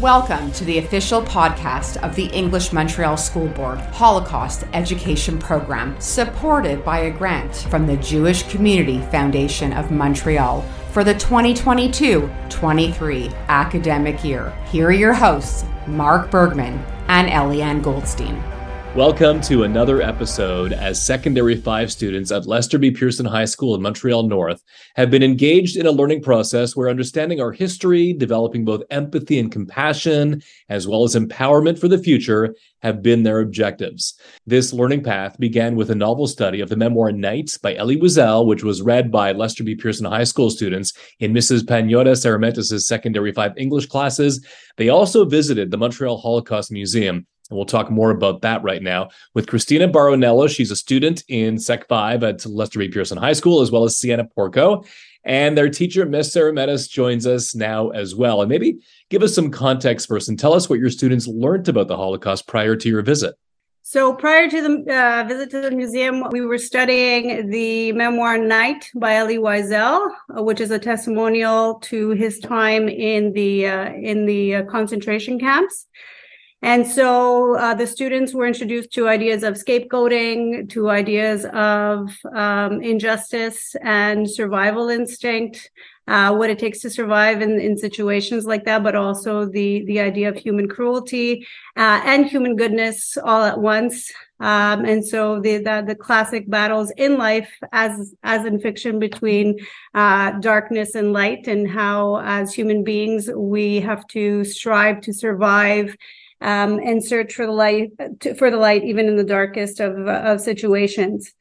[0.00, 6.84] Welcome to the official podcast of the English Montreal School Board Holocaust Education Program, supported
[6.84, 10.60] by a grant from the Jewish Community Foundation of Montreal
[10.92, 14.52] for the 2022 23 academic year.
[14.70, 16.74] Here are your hosts, Mark Bergman
[17.08, 18.42] and Eliane Goldstein.
[18.96, 22.90] Welcome to another episode as Secondary 5 students at Lester B.
[22.90, 24.64] Pearson High School in Montreal North
[24.94, 29.52] have been engaged in a learning process where understanding our history, developing both empathy and
[29.52, 34.18] compassion, as well as empowerment for the future, have been their objectives.
[34.46, 38.46] This learning path began with a novel study of the memoir Night by Elie Wiesel,
[38.46, 39.74] which was read by Lester B.
[39.74, 41.64] Pearson High School students in Mrs.
[41.64, 44.42] Pangiota Seremetis' Secondary 5 English classes.
[44.78, 49.08] They also visited the Montreal Holocaust Museum and we'll talk more about that right now
[49.34, 50.48] with Cristina Baronello.
[50.48, 52.88] She's a student in Sec 5 at Lester B.
[52.88, 54.84] Pearson High School, as well as Sienna Porco.
[55.24, 58.42] And their teacher, Miss Seremetis, joins us now as well.
[58.42, 58.78] And maybe
[59.10, 62.46] give us some context first and tell us what your students learned about the Holocaust
[62.46, 63.34] prior to your visit.
[63.88, 68.90] So prior to the uh, visit to the museum, we were studying the memoir Night
[68.96, 74.26] by Elie Wiesel, uh, which is a testimonial to his time in the uh, in
[74.26, 75.86] the uh, concentration camps.
[76.62, 82.82] And so uh, the students were introduced to ideas of scapegoating, to ideas of um,
[82.82, 85.70] injustice and survival instinct,
[86.08, 90.00] uh, what it takes to survive in, in situations like that, but also the, the
[90.00, 91.46] idea of human cruelty
[91.76, 94.10] uh, and human goodness all at once.
[94.38, 99.58] Um, and so the, the, the classic battles in life, as as in fiction, between
[99.94, 105.96] uh, darkness and light, and how as human beings we have to strive to survive
[106.40, 110.06] um, and search for the light to, for the light even in the darkest of
[110.06, 111.34] of situations.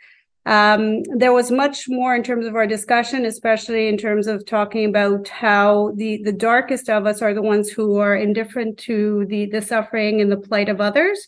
[0.48, 4.86] Um, there was much more in terms of our discussion, especially in terms of talking
[4.86, 9.48] about how the the darkest of us are the ones who are indifferent to the
[9.48, 11.28] the suffering and the plight of others.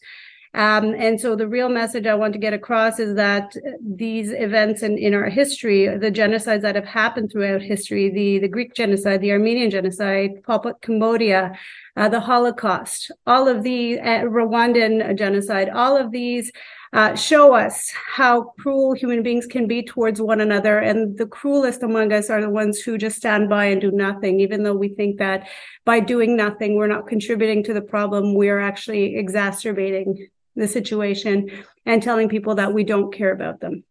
[0.58, 4.82] Um, and so the real message I want to get across is that these events
[4.82, 9.22] in, in our history, the genocides that have happened throughout history, the, the Greek genocide,
[9.22, 11.56] the Armenian genocide, Pot, Cambodia,
[11.96, 16.52] uh, the Holocaust, all of the uh, Rwandan genocide, all of these
[16.92, 20.80] uh, show us how cruel human beings can be towards one another.
[20.80, 24.40] And the cruelest among us are the ones who just stand by and do nothing,
[24.40, 25.48] even though we think that
[25.86, 31.50] by doing nothing, we're not contributing to the problem, we're actually exacerbating the situation
[31.86, 33.84] and telling people that we don't care about them.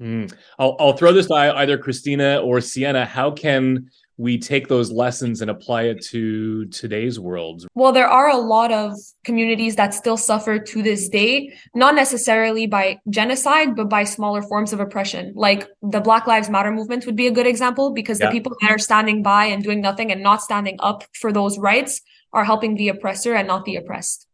[0.00, 0.32] Mm.
[0.58, 3.04] I'll, I'll throw this to either Cristina or Sienna.
[3.04, 7.66] How can we take those lessons and apply it to today's world?
[7.74, 12.66] Well, there are a lot of communities that still suffer to this day, not necessarily
[12.66, 15.32] by genocide, but by smaller forms of oppression.
[15.36, 18.26] Like the Black Lives Matter movement would be a good example because yeah.
[18.26, 21.58] the people that are standing by and doing nothing and not standing up for those
[21.58, 22.00] rights
[22.32, 24.27] are helping the oppressor and not the oppressed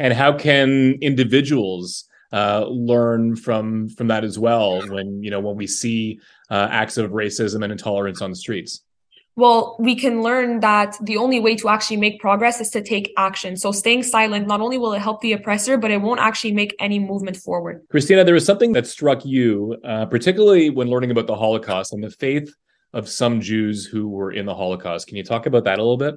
[0.00, 5.56] and how can individuals uh, learn from from that as well when you know when
[5.56, 6.18] we see
[6.50, 8.82] uh, acts of racism and intolerance on the streets?
[9.36, 13.12] Well we can learn that the only way to actually make progress is to take
[13.16, 13.56] action.
[13.56, 16.74] So staying silent not only will it help the oppressor but it won't actually make
[16.80, 17.82] any movement forward.
[17.90, 22.02] Cristina there was something that struck you uh, particularly when learning about the holocaust and
[22.02, 22.52] the faith
[22.92, 25.06] of some jews who were in the holocaust.
[25.06, 26.14] Can you talk about that a little bit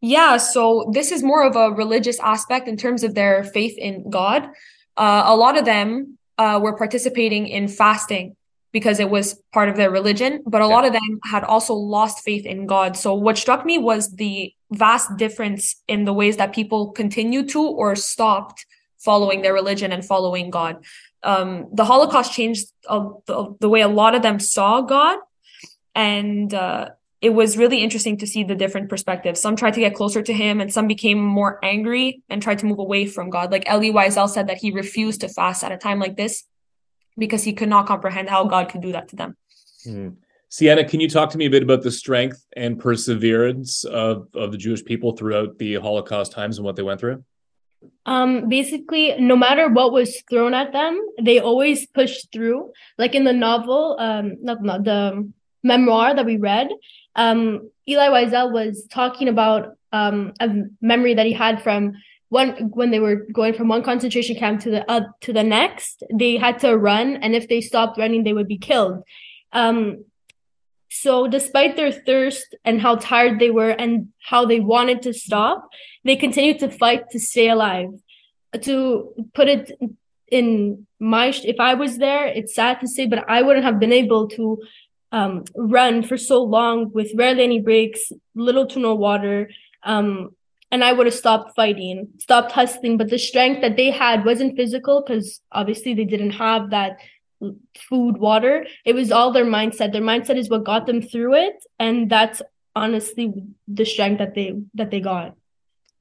[0.00, 4.10] yeah, so this is more of a religious aspect in terms of their faith in
[4.10, 4.48] God.
[4.96, 8.36] Uh, a lot of them uh, were participating in fasting
[8.72, 10.74] because it was part of their religion, but a yeah.
[10.74, 12.96] lot of them had also lost faith in God.
[12.96, 17.62] So what struck me was the vast difference in the ways that people continued to
[17.62, 18.64] or stopped
[18.98, 20.84] following their religion and following God.
[21.22, 25.18] Um, the Holocaust changed uh, the, the, way a lot of them saw God,
[25.94, 26.90] and uh,
[27.22, 29.40] it was really interesting to see the different perspectives.
[29.40, 32.66] Some tried to get closer to him and some became more angry and tried to
[32.66, 33.52] move away from God.
[33.52, 36.42] Like Elie Wiesel said that he refused to fast at a time like this
[37.16, 39.36] because he could not comprehend how God could do that to them.
[39.84, 40.08] Hmm.
[40.48, 44.50] Sienna, can you talk to me a bit about the strength and perseverance of, of
[44.50, 47.24] the Jewish people throughout the Holocaust times and what they went through?
[48.04, 52.72] Um, basically, no matter what was thrown at them, they always pushed through.
[52.98, 55.32] Like in the novel, um, not, not the
[55.62, 56.68] memoir that we read,
[57.16, 60.48] um, Elie Wiesel was talking about um, a
[60.80, 61.94] memory that he had from
[62.28, 66.02] one when they were going from one concentration camp to the uh, to the next.
[66.12, 69.02] They had to run, and if they stopped running, they would be killed.
[69.52, 70.04] Um,
[70.90, 75.68] so, despite their thirst and how tired they were and how they wanted to stop,
[76.04, 77.88] they continued to fight to stay alive.
[78.62, 79.72] To put it
[80.30, 83.92] in my, if I was there, it's sad to say, but I wouldn't have been
[83.92, 84.62] able to
[85.12, 89.50] um, run for so long with rarely any breaks, little to no water.
[89.82, 90.34] Um,
[90.70, 92.96] and I would have stopped fighting, stopped hustling.
[92.96, 96.96] But the strength that they had wasn't physical because obviously they didn't have that
[97.88, 98.66] food, water.
[98.86, 99.92] It was all their mindset.
[99.92, 102.40] Their mindset is what got them through it, and that's
[102.74, 103.34] honestly
[103.68, 105.36] the strength that they that they got.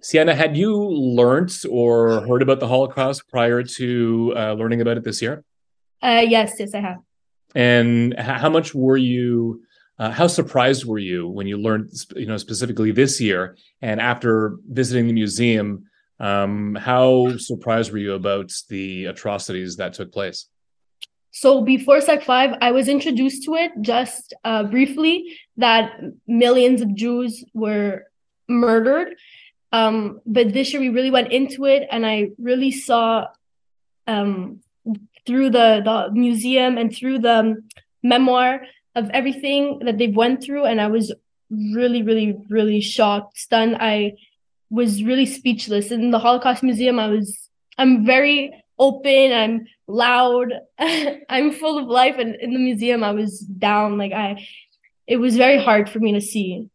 [0.01, 5.03] Sienna, had you learned or heard about the Holocaust prior to uh, learning about it
[5.03, 5.43] this year?
[6.01, 6.97] Uh, yes, yes, I have.
[7.55, 9.63] And how much were you?
[9.99, 14.57] Uh, how surprised were you when you learned, you know, specifically this year and after
[14.67, 15.85] visiting the museum?
[16.19, 20.47] Um, how surprised were you about the atrocities that took place?
[21.31, 26.93] So before Sec 5, I was introduced to it just uh, briefly that millions of
[26.93, 28.03] Jews were
[28.49, 29.15] murdered.
[29.71, 33.27] Um, but this year we really went into it and I really saw
[34.07, 34.59] um,
[35.25, 37.61] through the, the museum and through the
[38.03, 38.61] memoir
[38.95, 40.65] of everything that they've went through.
[40.65, 41.13] And I was
[41.49, 43.77] really, really, really shocked, stunned.
[43.79, 44.13] I
[44.69, 45.91] was really speechless.
[45.91, 52.15] In the Holocaust Museum, I was, I'm very open, I'm loud, I'm full of life.
[52.17, 53.97] And in the museum, I was down.
[53.97, 54.45] Like I,
[55.07, 56.69] it was very hard for me to see.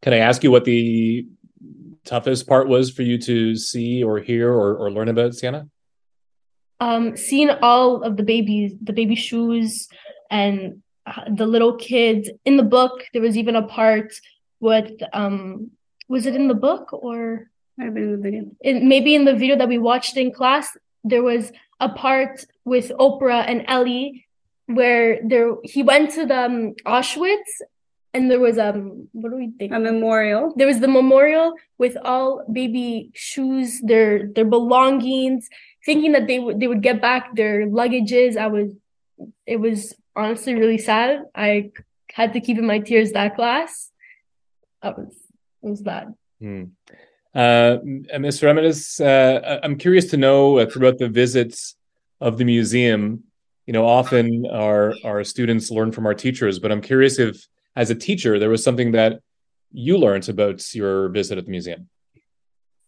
[0.00, 1.26] Can I ask you what the
[2.04, 5.68] toughest part was for you to see or hear or, or learn about Sienna?
[6.82, 9.88] Um, seeing all of the babies, the baby shoes,
[10.30, 12.94] and uh, the little kids in the book.
[13.12, 14.12] There was even a part
[14.58, 15.70] with um,
[16.08, 18.42] was it in the book or might have been in the video?
[18.60, 20.66] It, maybe in the video that we watched in class,
[21.04, 24.26] there was a part with Oprah and Elie
[24.66, 27.50] where there he went to the um, Auschwitz
[28.14, 31.96] and there was um what do we think a memorial there was the memorial with
[32.04, 35.48] all baby shoes their their belongings
[35.84, 38.72] thinking that they would they would get back their luggages i was
[39.46, 41.70] it was honestly really sad i
[42.12, 43.90] had to keep in my tears that class
[44.82, 45.14] that was
[45.62, 46.64] it was bad hmm.
[47.34, 47.78] uh
[48.18, 51.76] mr Eminis, uh i'm curious to know uh, throughout the visits
[52.20, 53.24] of the museum
[53.66, 57.46] you know often our our students learn from our teachers but i'm curious if
[57.76, 59.20] as a teacher, there was something that
[59.72, 61.88] you learned about your visit at the museum.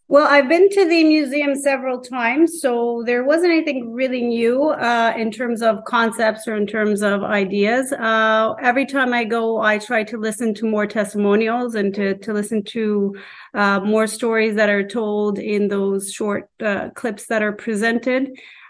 [0.07, 5.15] Well, I've been to the museum several times, so there wasn't anything really new uh,
[5.17, 7.91] in terms of concepts or in terms of ideas.
[7.91, 12.33] Uh, every time I go, I try to listen to more testimonials and to, to
[12.33, 13.15] listen to
[13.55, 18.29] uh, more stories that are told in those short uh, clips that are presented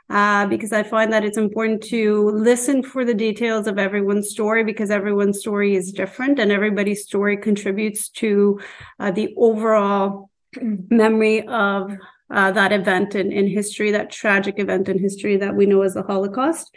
[0.09, 4.63] uh, because I find that it's important to listen for the details of everyone's story
[4.63, 8.61] because everyone's story is different and everybody's story contributes to
[9.01, 10.29] uh, the overall
[10.61, 11.91] memory of
[12.29, 15.93] uh, that event in, in history, that tragic event in history that we know as
[15.93, 16.75] the Holocaust.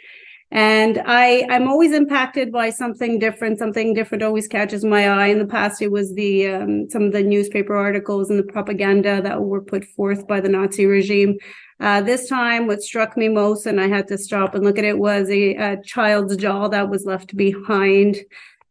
[0.51, 3.59] And I, I'm always impacted by something different.
[3.59, 5.27] Something different always catches my eye.
[5.27, 9.21] In the past, it was the um, some of the newspaper articles and the propaganda
[9.21, 11.37] that were put forth by the Nazi regime.
[11.79, 14.85] Uh, this time, what struck me most, and I had to stop and look at
[14.85, 18.17] it, was a, a child's jaw that was left behind.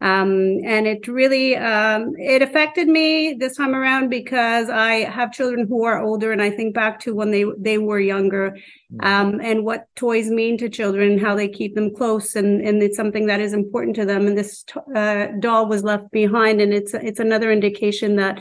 [0.01, 5.67] Um, and it really um, it affected me this time around because I have children
[5.67, 8.57] who are older, and I think back to when they they were younger,
[8.93, 9.05] mm.
[9.05, 12.97] um, and what toys mean to children, how they keep them close, and and it's
[12.97, 14.29] something that is important to them.
[14.29, 14.65] And this
[14.95, 18.41] uh, doll was left behind, and it's it's another indication that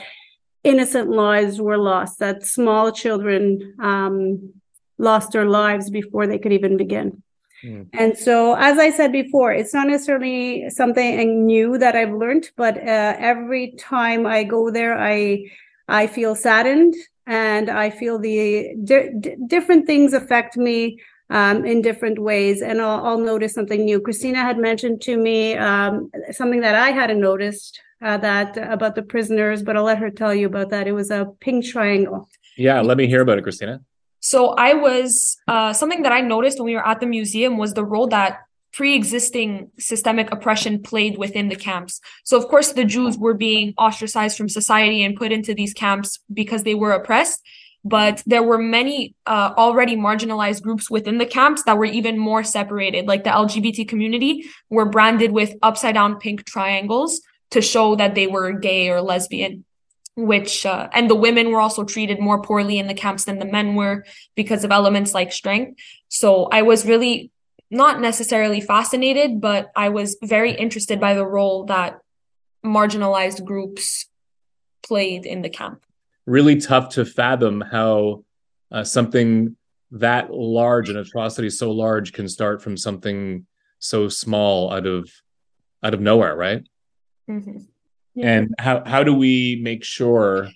[0.63, 4.53] innocent lives were lost, that small children um,
[4.99, 7.23] lost their lives before they could even begin.
[7.63, 7.89] Mm.
[7.93, 12.77] And so, as I said before, it's not necessarily something new that I've learned, but
[12.77, 15.49] uh, every time I go there, I
[15.87, 16.95] I feel saddened
[17.25, 20.99] and I feel the di- different things affect me
[21.29, 23.99] um, in different ways, and I'll, I'll, notice something new.
[23.99, 29.01] Cristina had mentioned to me um, something that I hadn't noticed uh, that about the
[29.01, 30.87] prisoners, but I'll let her tell you about that.
[30.87, 32.29] It was a pink triangle.
[32.55, 33.81] Yeah, let me hear about it, Cristina.
[34.19, 37.73] So I was uh, something that I noticed when we were at the museum was
[37.73, 38.39] the role that
[38.73, 41.99] pre-existing systemic oppression played within the camps.
[42.23, 46.19] So of course the Jews were being ostracized from society and put into these camps
[46.31, 47.41] because they were oppressed.
[47.83, 52.43] But there were many uh, already marginalized groups within the camps that were even more
[52.43, 57.21] separated, like the LGBT community were branded with upside down pink triangles
[57.51, 59.63] to show that they were gay or lesbian
[60.17, 63.45] which uh, and the women were also treated more poorly in the camps than the
[63.45, 64.03] men were
[64.35, 65.79] because of elements like strength.
[66.09, 67.31] So i was really
[67.69, 71.99] not necessarily fascinated but i was very interested by the role that
[72.65, 74.07] marginalized groups
[74.83, 75.83] played in the camp.
[76.25, 78.23] Really tough to fathom how
[78.71, 79.55] uh, something
[79.91, 83.45] that large an atrocity so large can start from something
[83.79, 85.09] so small out of
[85.83, 86.67] out of nowhere right?
[87.29, 87.59] Mm-hmm.
[88.17, 88.31] Yeah.
[88.31, 90.49] And how how do we make sure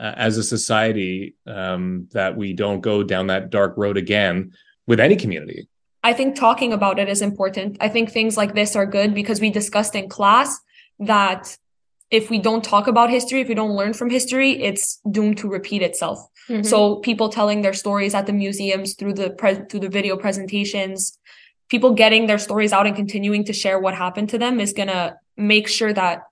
[0.00, 4.52] uh, as a society um, that we don't go down that dark road again
[4.86, 5.68] with any community.
[6.02, 7.76] I think talking about it is important.
[7.80, 10.58] I think things like this are good because we discussed in class
[11.00, 11.56] that
[12.10, 15.48] if we don't talk about history, if we don't learn from history, it's doomed to
[15.48, 16.26] repeat itself.
[16.48, 16.62] Mm-hmm.
[16.62, 21.18] So people telling their stories at the museums through the pre- through the video presentations,
[21.68, 24.88] people getting their stories out and continuing to share what happened to them is going
[24.88, 26.22] to make sure that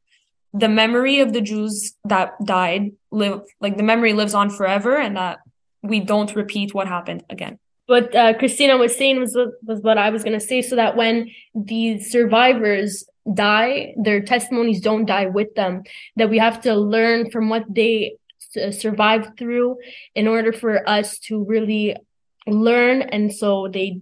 [0.53, 5.17] the memory of the Jews that died live like the memory lives on forever and
[5.17, 5.39] that
[5.83, 7.59] we don't repeat what happened again.
[7.87, 10.97] What uh, Cristina was saying was was what I was going to say so that
[10.97, 15.83] when the survivors die their testimonies don't die with them
[16.17, 18.17] that we have to learn from what they
[18.71, 19.77] survived through
[20.15, 21.97] in order for us to really
[22.47, 24.01] learn and so they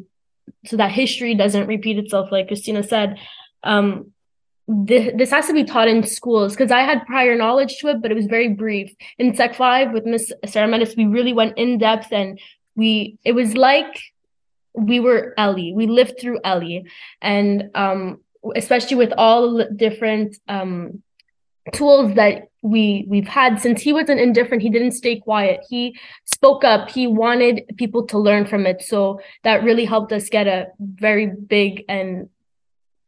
[0.67, 3.19] so that history doesn't repeat itself like cristina said
[3.65, 4.13] um
[4.69, 8.11] this, has to be taught in schools because I had prior knowledge to it, but
[8.11, 8.95] it was very brief.
[9.19, 12.41] In Sec 5 with Miss Seremetis, we really went in depth and
[12.75, 14.01] we, it was like
[14.75, 15.73] we were Elie.
[15.73, 16.85] We lived through Elie.
[17.23, 18.21] And um,
[18.55, 21.03] especially with all different um,
[21.73, 26.65] tools that we we've had since he wasn't indifferent he didn't stay quiet he spoke
[26.65, 30.67] up he wanted people to learn from it so that really helped us get a
[30.81, 32.29] very big and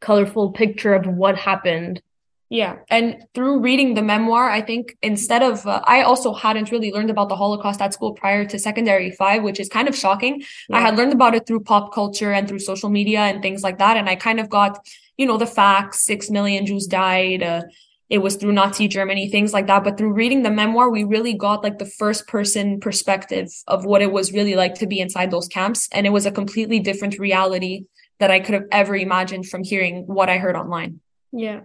[0.00, 2.02] colorful picture of what happened
[2.50, 6.90] yeah and through reading the memoir i think instead of uh, i also hadn't really
[6.90, 10.42] learned about the holocaust at school prior to secondary 5 which is kind of shocking
[10.68, 10.76] yeah.
[10.76, 13.78] i had learned about it through pop culture and through social media and things like
[13.78, 14.78] that and i kind of got
[15.18, 17.62] you know the facts 6 million jews died uh,
[18.10, 19.84] it was through Nazi Germany, things like that.
[19.84, 24.00] But through reading the memoir, we really got like the first person perspective of what
[24.00, 25.88] it was really like to be inside those camps.
[25.92, 27.84] And it was a completely different reality
[28.18, 31.00] that I could have ever imagined from hearing what I heard online.
[31.32, 31.60] Yeah.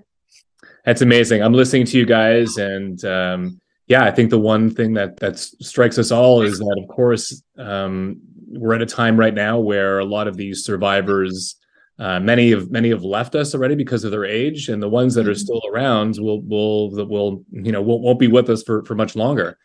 [0.86, 1.42] That's amazing.
[1.42, 5.38] I'm listening to you guys and um, yeah, I think the one thing that that
[5.38, 10.00] strikes us all is that of course um, we're at a time right now where
[10.00, 11.56] a lot of these survivors
[12.00, 15.14] uh, many have many have left us already because of their age, and the ones
[15.14, 15.38] that are mm-hmm.
[15.38, 19.16] still around will will will you know won't, won't be with us for for much
[19.16, 19.58] longer.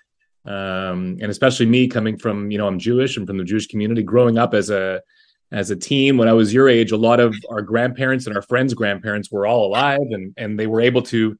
[0.44, 4.02] Um, and especially me coming from you know I'm Jewish and from the Jewish community,
[4.02, 5.00] growing up as a
[5.50, 8.42] as a team when I was your age, a lot of our grandparents and our
[8.42, 11.38] friends' grandparents were all alive, and and they were able to.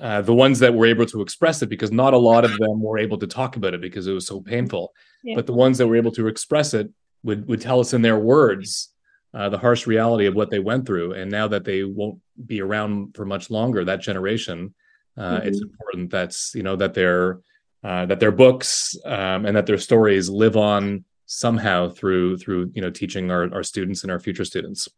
[0.00, 2.80] Uh, the ones that were able to express it, because not a lot of them
[2.80, 4.92] were able to talk about it because it was so painful.
[5.24, 5.34] Yeah.
[5.34, 6.88] But the ones that were able to express it
[7.24, 8.94] would would tell us in their words
[9.34, 11.12] uh, the harsh reality of what they went through.
[11.12, 14.74] And now that they won't be around for much longer, that generation,
[15.16, 15.48] uh, mm-hmm.
[15.48, 17.40] it's important that's you know that their
[17.84, 22.82] uh, that their books um, and that their stories live on somehow through through you
[22.82, 24.88] know teaching our, our students and our future students.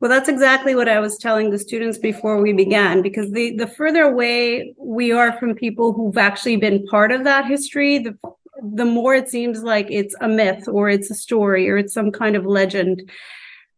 [0.00, 3.66] Well, that's exactly what I was telling the students before we began, because the, the
[3.66, 8.16] further away we are from people who've actually been part of that history, the
[8.62, 12.12] the more it seems like it's a myth or it's a story or it's some
[12.12, 13.10] kind of legend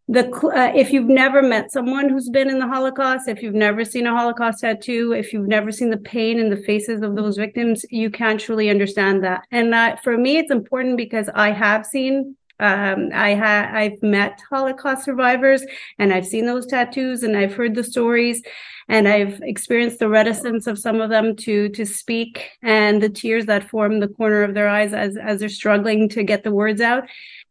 [0.07, 3.85] the uh, if you've never met someone who's been in the holocaust if you've never
[3.85, 7.39] seen a holocaust tattoo if you've never seen the pain in the faces of those
[7.39, 9.43] victims you can't truly understand that.
[9.51, 14.43] And uh, for me it's important because i have seen um, i have i've met
[14.51, 15.65] holocaust survivors
[15.99, 18.43] and i've seen those tattoos and i've heard the stories
[18.89, 23.47] and i've experienced the reticence of some of them to to speak and the tears
[23.47, 26.83] that form the corner of their eyes as as they're struggling to get the words
[26.83, 27.05] out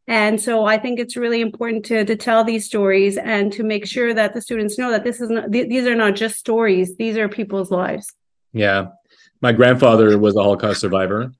[0.07, 3.85] and so I think it's really important to, to tell these stories and to make
[3.85, 6.97] sure that the students know that this is not, th- these are not just stories.
[6.97, 8.13] These are people's lives.
[8.51, 8.87] Yeah.
[9.41, 11.31] My grandfather was a Holocaust survivor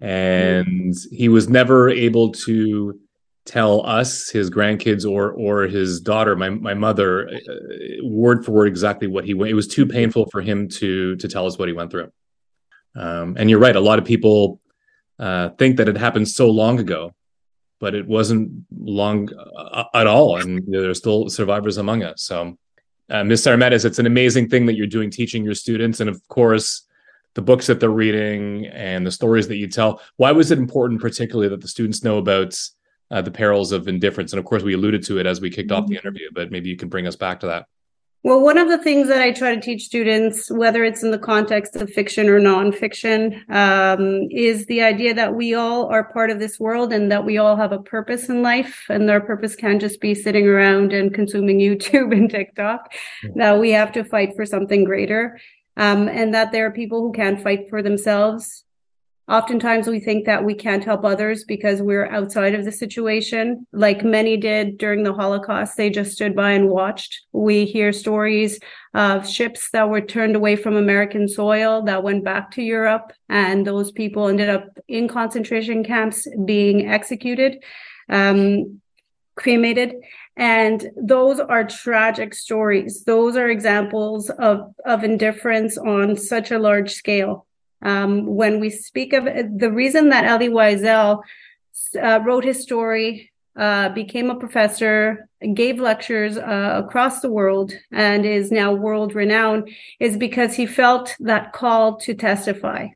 [0.00, 2.98] and he was never able to
[3.44, 7.38] tell us, his grandkids or, or his daughter, my, my mother, uh,
[8.02, 9.50] word for word, exactly what he went.
[9.50, 12.10] It was too painful for him to, to tell us what he went through.
[12.96, 13.76] Um, and you're right.
[13.76, 14.60] A lot of people
[15.18, 17.14] uh, think that it happened so long ago
[17.78, 22.22] but it wasn't long uh, at all, and you know, there's still survivors among us.
[22.22, 22.56] So,
[23.10, 23.42] uh, Ms.
[23.42, 26.86] Seremetis, it's an amazing thing that you're doing, teaching your students, and of course,
[27.34, 30.00] the books that they're reading and the stories that you tell.
[30.16, 32.58] Why was it important, particularly, that the students know about
[33.10, 34.32] uh, the perils of indifference?
[34.32, 35.82] And of course, we alluded to it as we kicked mm-hmm.
[35.82, 36.06] off the mm-hmm.
[36.06, 37.66] interview, but maybe you can bring us back to that.
[38.26, 41.18] Well, one of the things that I try to teach students, whether it's in the
[41.32, 46.40] context of fiction or nonfiction, um, is the idea that we all are part of
[46.40, 48.82] this world and that we all have a purpose in life.
[48.88, 52.92] And our purpose can't just be sitting around and consuming YouTube and TikTok.
[53.36, 55.38] That we have to fight for something greater.
[55.76, 58.64] Um, and that there are people who can't fight for themselves
[59.28, 64.04] Oftentimes, we think that we can't help others because we're outside of the situation, like
[64.04, 65.76] many did during the Holocaust.
[65.76, 67.22] They just stood by and watched.
[67.32, 68.60] We hear stories
[68.94, 73.66] of ships that were turned away from American soil that went back to Europe, and
[73.66, 77.64] those people ended up in concentration camps being executed,
[78.08, 78.80] um,
[79.34, 79.94] cremated.
[80.36, 83.02] And those are tragic stories.
[83.02, 87.46] Those are examples of, of indifference on such a large scale.
[87.82, 91.22] Um, when we speak of the reason that Elie Wiesel
[92.00, 98.26] uh, wrote his story, uh, became a professor, gave lectures uh, across the world, and
[98.26, 102.88] is now world renowned, is because he felt that call to testify.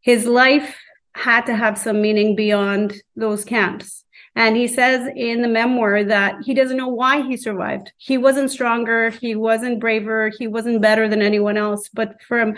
[0.00, 0.76] His life
[1.14, 4.04] had to have some meaning beyond those camps.
[4.36, 7.92] And he says in the memoir that he doesn't know why he survived.
[7.98, 12.54] He wasn't stronger, he wasn't braver, he wasn't better than anyone else, but from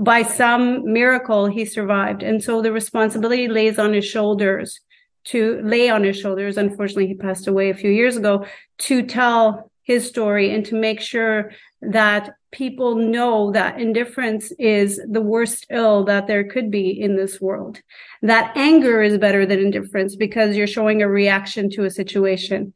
[0.00, 2.22] by some miracle he survived.
[2.22, 4.80] And so the responsibility lays on his shoulders
[5.24, 6.56] to lay on his shoulders.
[6.56, 8.44] Unfortunately, he passed away a few years ago
[8.78, 15.20] to tell his story and to make sure that people know that indifference is the
[15.20, 17.80] worst ill that there could be in this world.
[18.22, 22.72] That anger is better than indifference because you're showing a reaction to a situation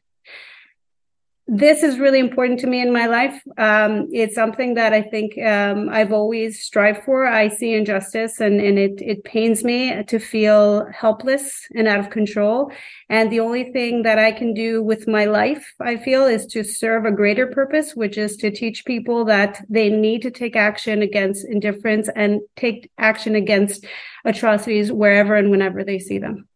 [1.52, 3.42] this is really important to me in my life.
[3.58, 7.26] Um, it's something that I think um, I've always strived for.
[7.26, 12.08] I see injustice and, and it, it pains me to feel helpless and out of
[12.08, 12.70] control.
[13.08, 16.62] And the only thing that I can do with my life, I feel, is to
[16.62, 21.02] serve a greater purpose, which is to teach people that they need to take action
[21.02, 23.84] against indifference and take action against
[24.24, 26.46] atrocities wherever and whenever they see them.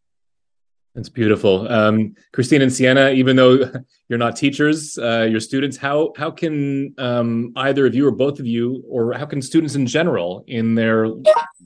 [0.94, 3.10] That's beautiful, um, Christine and Sienna.
[3.10, 3.68] Even though
[4.08, 5.76] you're not teachers, uh, you're students.
[5.76, 9.74] How how can um, either of you or both of you, or how can students
[9.74, 11.06] in general, in their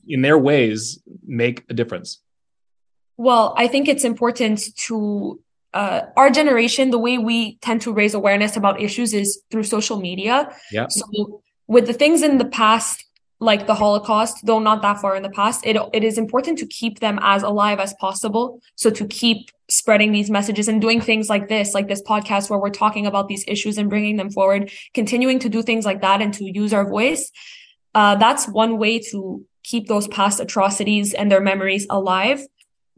[0.06, 2.20] in their ways, make a difference?
[3.18, 5.40] Well, I think it's important to
[5.75, 6.90] uh, our generation.
[6.90, 10.56] The way we tend to raise awareness about issues is through social media.
[10.73, 10.87] Yeah.
[10.88, 13.04] So with the things in the past
[13.40, 16.66] like the Holocaust, though not that far in the past, it it is important to
[16.66, 18.61] keep them as alive as possible.
[18.75, 22.58] So to keep spreading these messages and doing things like this, like this podcast where
[22.58, 26.21] we're talking about these issues and bringing them forward, continuing to do things like that
[26.21, 27.30] and to use our voice.
[27.95, 32.41] Uh, that's one way to keep those past atrocities and their memories alive.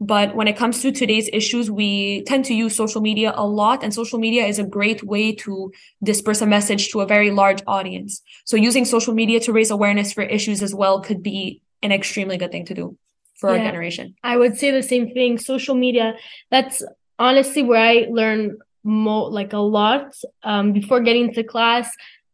[0.03, 3.83] But when it comes to today's issues, we tend to use social media a lot,
[3.83, 7.61] and social media is a great way to disperse a message to a very large
[7.67, 8.19] audience.
[8.45, 12.37] So using social media to raise awareness for issues as well could be an extremely
[12.37, 12.97] good thing to do
[13.35, 14.15] for yeah, our generation.
[14.23, 15.37] I would say the same thing.
[15.37, 16.15] Social media,
[16.49, 16.83] that's
[17.19, 20.15] honestly where I learn more like a lot.
[20.41, 21.91] Um, before getting to class,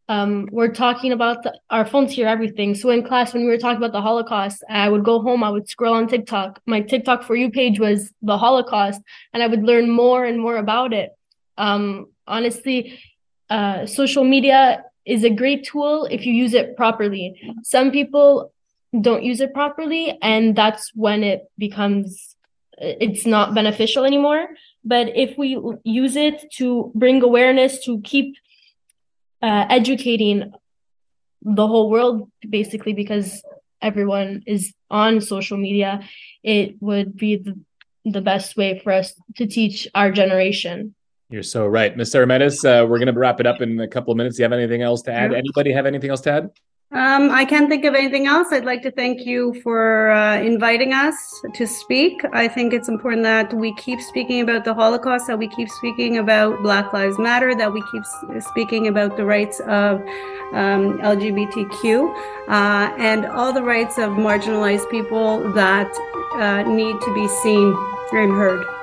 [0.08, 2.74] um, we're talking about the, our phones hear everything.
[2.74, 5.50] So in class, when we were talking about the Holocaust, I would go home, I
[5.50, 6.60] would scroll on TikTok.
[6.66, 9.02] My TikTok for you page was the Holocaust,
[9.34, 11.10] and I would learn more and more about it.
[11.58, 12.98] Um, honestly,
[13.50, 17.54] uh, social media is a great tool if you use it properly.
[17.62, 18.52] Some people
[18.98, 22.34] don't use it properly, and that's when it becomes
[22.80, 24.50] it's not beneficial anymore.
[24.84, 28.36] But if we use it to bring awareness, to keep
[29.42, 30.52] uh, educating
[31.42, 33.42] the whole world basically because
[33.80, 36.00] everyone is on social media
[36.42, 37.58] it would be the,
[38.04, 40.94] the best way for us to teach our generation.
[41.30, 41.94] You're so right.
[41.94, 42.14] Ms.
[42.14, 44.36] Seremetis, uh, we're going to wrap it up in a couple of minutes.
[44.36, 45.34] Do you have anything else to add?
[45.34, 46.50] Anybody have anything else to add
[46.90, 48.48] um, I can't think of anything else.
[48.50, 51.14] I'd like to thank you for uh, inviting us
[51.52, 52.22] to speak.
[52.32, 56.16] I think it's important that we keep speaking about the Holocaust, that we keep speaking
[56.16, 58.04] about Black Lives Matter, that we keep
[58.40, 60.00] speaking about the rights of
[60.54, 62.08] um, LGBTQ
[62.48, 65.92] uh, and all the rights of marginalized people that
[66.36, 67.76] uh, need to be seen
[68.12, 68.77] and heard.